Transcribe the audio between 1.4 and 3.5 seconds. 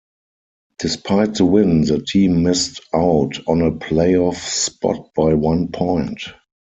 win the team missed out